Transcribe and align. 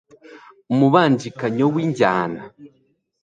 umubangikanyo 0.73 1.65
w'injyana 1.73 2.41